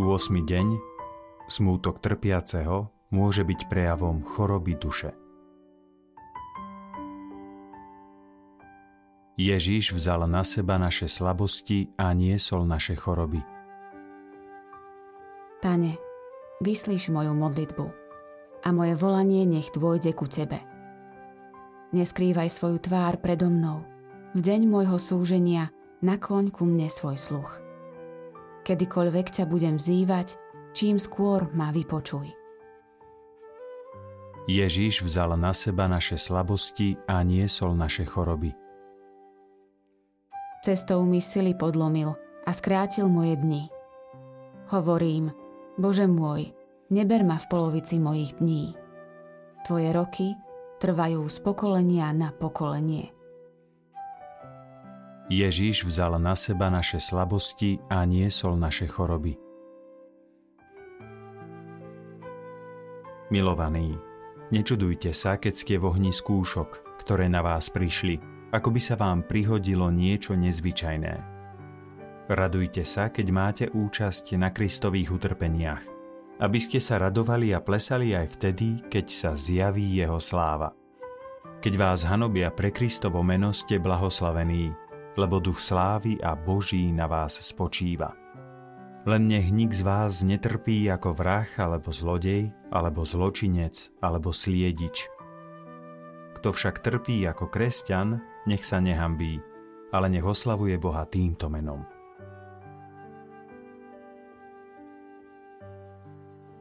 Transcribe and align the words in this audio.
8. 0.00 0.32
deň, 0.48 0.80
smútok 1.44 2.00
trpiaceho, 2.00 2.88
môže 3.12 3.44
byť 3.44 3.68
prejavom 3.68 4.24
choroby 4.24 4.72
duše. 4.80 5.12
Ježíš 9.36 9.92
vzal 9.92 10.24
na 10.24 10.40
seba 10.40 10.80
naše 10.80 11.04
slabosti 11.04 11.92
a 12.00 12.16
niesol 12.16 12.64
naše 12.64 12.96
choroby. 12.96 13.44
Pane, 15.60 16.00
vyslíš 16.64 17.12
moju 17.12 17.36
modlitbu 17.36 17.86
a 18.64 18.68
moje 18.72 18.96
volanie 18.96 19.44
nech 19.44 19.68
dôjde 19.68 20.16
ku 20.16 20.24
Tebe. 20.24 20.64
Neskrývaj 21.92 22.48
svoju 22.48 22.80
tvár 22.80 23.20
predo 23.20 23.52
mnou. 23.52 23.84
V 24.32 24.40
deň 24.40 24.64
môjho 24.64 24.96
súženia 24.96 25.68
nakloň 26.00 26.48
ku 26.48 26.64
mne 26.64 26.88
svoj 26.88 27.20
sluch. 27.20 27.69
Kedykoľvek 28.70 29.34
ťa 29.34 29.44
budem 29.50 29.82
vzývať, 29.82 30.38
čím 30.78 31.02
skôr 31.02 31.50
ma 31.58 31.74
vypočuj. 31.74 32.30
Ježíš 34.46 35.02
vzal 35.02 35.34
na 35.34 35.50
seba 35.50 35.90
naše 35.90 36.14
slabosti 36.14 36.94
a 37.10 37.18
niesol 37.26 37.74
naše 37.74 38.06
choroby. 38.06 38.54
Cestou 40.62 41.02
mi 41.02 41.18
sily 41.18 41.58
podlomil 41.58 42.14
a 42.46 42.50
skrátil 42.54 43.10
moje 43.10 43.42
dni. 43.42 43.66
Hovorím, 44.70 45.34
Bože 45.74 46.06
môj, 46.06 46.54
neber 46.94 47.26
ma 47.26 47.42
v 47.42 47.50
polovici 47.50 47.98
mojich 47.98 48.38
dní. 48.38 48.78
Tvoje 49.66 49.90
roky 49.90 50.38
trvajú 50.78 51.26
z 51.26 51.36
pokolenia 51.42 52.14
na 52.14 52.30
pokolenie. 52.30 53.10
Ježíš 55.30 55.86
vzal 55.86 56.18
na 56.18 56.34
seba 56.34 56.66
naše 56.68 56.98
slabosti 56.98 57.78
a 57.86 58.02
niesol 58.02 58.58
naše 58.58 58.90
choroby. 58.90 59.38
Milovaní, 63.30 63.94
nečudujte 64.50 65.14
sa, 65.14 65.38
keď 65.38 65.54
ste 65.54 65.74
v 65.78 65.86
ohni 65.86 66.10
skúšok, 66.10 66.98
ktoré 66.98 67.30
na 67.30 67.46
vás 67.46 67.70
prišli– 67.70 68.18
ako 68.50 68.68
by 68.74 68.80
sa 68.82 68.94
vám 68.98 69.22
prihodilo 69.26 69.88
niečo 69.94 70.34
nezvyčajné. 70.34 71.14
Radujte 72.30 72.86
sa, 72.86 73.10
keď 73.10 73.26
máte 73.30 73.64
účasť 73.70 74.38
na 74.38 74.54
Kristových 74.54 75.10
utrpeniach, 75.10 75.82
aby 76.38 76.58
ste 76.62 76.78
sa 76.78 77.02
radovali 77.02 77.54
a 77.54 77.62
plesali 77.62 78.14
aj 78.14 78.38
vtedy, 78.38 78.86
keď 78.86 79.06
sa 79.10 79.30
zjaví 79.34 79.98
Jeho 79.98 80.18
sláva. 80.22 80.74
Keď 81.60 81.74
vás 81.76 82.06
hanobia 82.06 82.48
pre 82.54 82.70
Kristovo 82.70 83.20
meno, 83.20 83.50
ste 83.50 83.82
blahoslavení, 83.82 84.72
lebo 85.18 85.42
duch 85.42 85.58
slávy 85.58 86.18
a 86.22 86.36
Boží 86.38 86.90
na 86.92 87.10
vás 87.10 87.38
spočíva. 87.40 88.14
Len 89.08 89.32
nech 89.32 89.48
nik 89.48 89.72
z 89.72 89.80
vás 89.80 90.20
netrpí 90.20 90.84
ako 90.92 91.16
vrah, 91.16 91.48
alebo 91.56 91.88
zlodej, 91.88 92.52
alebo 92.68 93.00
zločinec, 93.02 93.96
alebo 94.04 94.28
sliedič. 94.28 95.08
Kto 96.36 96.52
však 96.52 96.84
trpí 96.84 97.24
ako 97.24 97.48
kresťan, 97.48 98.20
nech 98.44 98.60
sa 98.60 98.76
nehambí, 98.76 99.40
ale 99.92 100.12
nech 100.12 100.24
oslavuje 100.24 100.76
Boha 100.76 101.08
týmto 101.08 101.48
menom. 101.48 101.80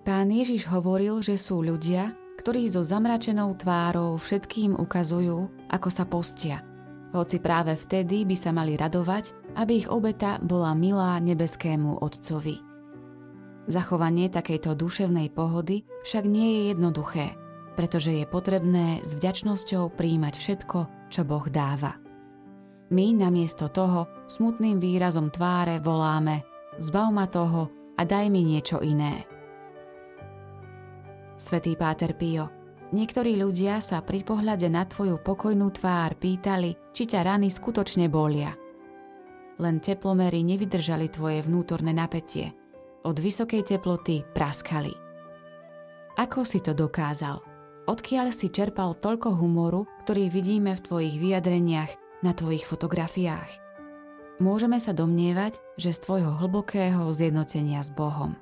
Pán 0.07 0.31
Ježiš 0.31 0.65
hovoril, 0.71 1.21
že 1.21 1.37
sú 1.37 1.61
ľudia, 1.61 2.15
ktorí 2.39 2.71
so 2.71 2.81
zamračenou 2.81 3.51
tvárou 3.59 4.15
všetkým 4.15 4.79
ukazujú, 4.79 5.51
ako 5.69 5.89
sa 5.91 6.07
postia. 6.07 6.68
Hoci 7.09 7.41
práve 7.41 7.73
vtedy 7.73 8.21
by 8.21 8.35
sa 8.37 8.53
mali 8.53 8.77
radovať, 8.77 9.57
aby 9.57 9.81
ich 9.81 9.87
obeta 9.89 10.37
bola 10.45 10.77
milá 10.77 11.17
nebeskému 11.17 12.05
Otcovi. 12.05 12.61
Zachovanie 13.69 14.29
takejto 14.29 14.77
duševnej 14.77 15.33
pohody 15.33 15.85
však 16.05 16.25
nie 16.25 16.47
je 16.49 16.61
jednoduché, 16.73 17.33
pretože 17.73 18.13
je 18.13 18.25
potrebné 18.29 19.01
s 19.01 19.17
vďačnosťou 19.17 19.93
príjmať 19.93 20.33
všetko, 20.37 20.79
čo 21.09 21.21
Boh 21.25 21.45
dáva. 21.49 21.97
My 22.89 23.13
namiesto 23.13 23.69
toho 23.69 24.09
smutným 24.25 24.81
výrazom 24.81 25.29
tváre 25.29 25.77
voláme 25.77 26.45
Zbav 26.81 27.13
ma 27.13 27.29
toho 27.29 27.93
a 27.97 28.01
daj 28.05 28.31
mi 28.33 28.41
niečo 28.41 28.81
iné. 28.81 29.25
Svetý 31.37 31.77
Páter 31.77 32.17
Pio, 32.17 32.58
niektorí 32.91 33.37
ľudia 33.39 33.81
sa 33.81 34.01
pri 34.01 34.25
pohľade 34.25 34.67
na 34.69 34.85
tvoju 34.85 35.21
pokojnú 35.21 35.69
tvár 35.73 36.17
pýtali, 36.17 36.75
či 36.93 37.03
ťa 37.09 37.25
rany 37.25 37.49
skutočne 37.49 38.07
bolia. 38.07 38.53
Len 39.59 39.83
teplomery 39.83 40.45
nevydržali 40.45 41.11
tvoje 41.11 41.43
vnútorné 41.43 41.91
napätie. 41.91 42.55
Od 43.03 43.15
vysokej 43.15 43.63
teploty 43.63 44.23
praskali. 44.35 44.91
Ako 46.19 46.43
si 46.43 46.59
to 46.59 46.75
dokázal? 46.75 47.49
odkiaľ 47.89 48.29
si 48.29 48.53
čerpal 48.53 48.93
toľko 48.93 49.33
humoru, 49.41 49.89
ktorý 50.05 50.29
vidíme 50.29 50.77
v 50.77 50.83
tvojich 50.85 51.15
vyjadreniach 51.17 52.21
na 52.21 52.37
tvojich 52.37 52.69
fotografiách. 52.69 53.49
Môžeme 54.37 54.77
sa 54.77 54.93
domnievať, 54.93 55.57
že 55.75 55.91
z 55.91 55.99
tvojho 56.05 56.37
hlbokého 56.37 57.09
zjednotenia 57.09 57.81
s 57.81 57.89
Bohom. 57.89 58.37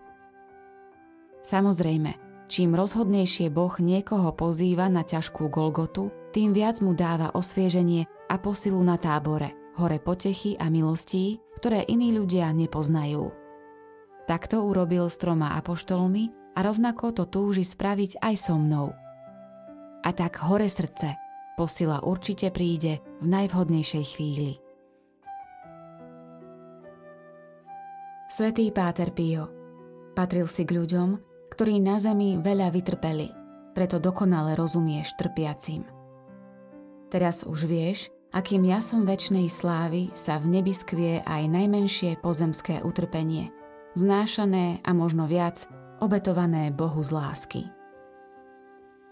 Samozrejme, 1.48 2.27
čím 2.48 2.74
rozhodnejšie 2.76 3.52
Boh 3.52 3.72
niekoho 3.80 4.34
pozýva 4.34 4.88
na 4.88 5.04
ťažkú 5.04 5.48
Golgotu, 5.52 6.12
tým 6.32 6.52
viac 6.52 6.80
mu 6.80 6.96
dáva 6.98 7.32
osvieženie 7.36 8.08
a 8.28 8.36
posilu 8.40 8.80
na 8.84 9.00
tábore, 9.00 9.56
hore 9.80 10.00
potechy 10.00 10.58
a 10.60 10.72
milostí, 10.72 11.40
ktoré 11.60 11.86
iní 11.88 12.12
ľudia 12.12 12.52
nepoznajú. 12.52 13.32
Takto 14.28 14.64
urobil 14.64 15.08
s 15.08 15.16
troma 15.20 15.56
apoštolmi 15.56 16.56
a 16.56 16.60
rovnako 16.66 17.16
to 17.16 17.24
túži 17.30 17.64
spraviť 17.64 18.20
aj 18.20 18.36
so 18.36 18.58
mnou– 18.60 18.92
a 20.08 20.16
tak 20.16 20.40
hore 20.40 20.72
srdce, 20.72 21.20
posila 21.60 22.00
určite 22.00 22.48
príde 22.48 23.04
v 23.20 23.28
najvhodnejšej 23.28 24.06
chvíli. 24.16 24.56
Svetý 28.32 28.72
Páter 28.72 29.12
Pio 29.12 29.52
patril 30.16 30.48
si 30.48 30.64
k 30.64 30.80
ľuďom, 30.80 31.10
ktorí 31.58 31.82
na 31.82 31.98
zemi 31.98 32.38
veľa 32.38 32.70
vytrpeli, 32.70 33.34
preto 33.74 33.98
dokonale 33.98 34.54
rozumieš 34.54 35.18
trpiacim. 35.18 35.90
Teraz 37.10 37.42
už 37.50 37.66
vieš, 37.66 38.14
akým 38.30 38.62
jasom 38.62 39.10
väčšnej 39.10 39.50
slávy 39.50 40.14
sa 40.14 40.38
v 40.38 40.54
nebi 40.54 40.70
skvie 40.70 41.26
aj 41.26 41.50
najmenšie 41.50 42.22
pozemské 42.22 42.86
utrpenie, 42.86 43.50
znášané 43.98 44.86
a 44.86 44.94
možno 44.94 45.26
viac 45.26 45.66
obetované 45.98 46.70
Bohu 46.70 47.02
z 47.02 47.10
lásky. 47.18 47.62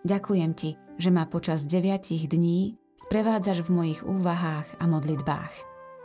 Ďakujem 0.06 0.53
ti, 0.53 0.77
že 1.01 1.09
ma 1.09 1.25
počas 1.25 1.66
deviatich 1.66 2.29
dní 2.29 2.77
sprevádzaš 3.01 3.66
v 3.66 3.73
mojich 3.73 4.01
úvahách 4.06 4.69
a 4.77 4.85
modlitbách. 4.85 5.53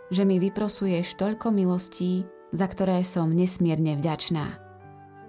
Že 0.09 0.25
mi 0.25 0.41
vyprosuješ 0.41 1.21
toľko 1.21 1.53
milostí, 1.53 2.25
za 2.57 2.65
ktoré 2.65 3.05
som 3.05 3.29
nesmierne 3.29 4.01
vďačná. 4.01 4.70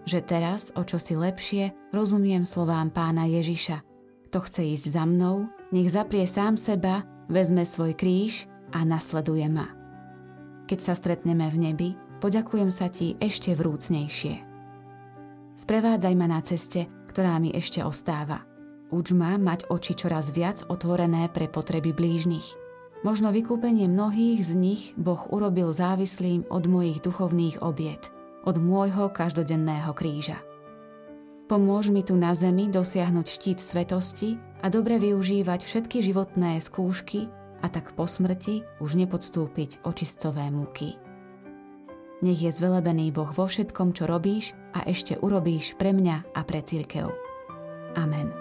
Že 0.05 0.19
teraz, 0.25 0.73
o 0.73 0.81
čosi 0.81 1.13
lepšie, 1.13 1.93
rozumiem 1.93 2.45
slovám 2.45 2.89
pána 2.89 3.29
Ježiša. 3.29 3.85
Kto 4.29 4.37
chce 4.41 4.61
ísť 4.73 4.85
za 4.97 5.03
mnou, 5.05 5.49
nech 5.69 5.91
zaprie 5.91 6.25
sám 6.25 6.57
seba, 6.57 7.05
vezme 7.29 7.67
svoj 7.67 7.93
kríž 7.93 8.49
a 8.73 8.81
nasleduje 8.81 9.45
ma. 9.51 9.69
Keď 10.65 10.79
sa 10.79 10.93
stretneme 10.95 11.51
v 11.51 11.57
nebi, 11.57 11.89
poďakujem 12.23 12.71
sa 12.71 12.87
ti 12.87 13.19
ešte 13.19 13.53
vrúcnejšie. 13.53 14.49
Sprevádzaj 15.59 16.15
ma 16.17 16.27
na 16.31 16.41
ceste, 16.41 16.87
ktorá 17.11 17.37
mi 17.37 17.51
ešte 17.53 17.83
ostáva– 17.83 18.47
Uč 18.91 19.15
ma 19.15 19.39
mať 19.39 19.71
oči 19.71 19.95
čoraz 19.95 20.35
viac 20.35 20.67
otvorené 20.67 21.31
pre 21.31 21.47
potreby 21.47 21.95
blížnych. 21.95 22.59
Možno 23.07 23.31
vykúpenie 23.31 23.87
mnohých 23.87 24.43
z 24.43 24.51
nich 24.53 24.81
Boh 24.99 25.31
urobil 25.31 25.71
závislým 25.71 26.43
od 26.51 26.67
mojich 26.67 26.99
duchovných 26.99 27.63
obiet, 27.63 28.11
od 28.47 28.55
môjho 28.57 29.11
každodenného 29.13 29.93
kríža. 29.93 30.41
Pomôž 31.51 31.91
mi 31.91 31.99
tu 31.99 32.15
na 32.15 32.31
zemi 32.31 32.71
dosiahnuť 32.71 33.27
štít 33.27 33.59
svetosti 33.59 34.39
a 34.63 34.71
dobre 34.71 34.97
využívať 35.03 35.67
všetky 35.67 35.99
životné 35.99 36.63
skúšky 36.63 37.27
a 37.59 37.67
tak 37.67 37.91
po 37.93 38.07
smrti 38.07 38.63
už 38.79 38.95
nepodstúpiť 38.95 39.83
očistcové 39.83 40.47
múky. 40.47 40.95
Nech 42.21 42.39
je 42.39 42.53
zvelebený 42.53 43.11
Boh 43.11 43.29
vo 43.33 43.49
všetkom, 43.49 43.97
čo 43.97 44.05
robíš 44.05 44.53
a 44.77 44.85
ešte 44.87 45.17
urobíš 45.19 45.75
pre 45.75 45.91
mňa 45.91 46.37
a 46.37 46.41
pre 46.45 46.61
církev. 46.63 47.09
Amen. 47.97 48.40